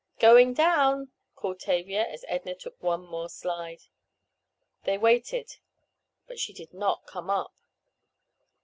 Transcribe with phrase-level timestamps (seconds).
[0.17, 3.83] "Going down!" called Tavia as Edna took one more slide.
[4.83, 7.53] They waited—but she did not come up!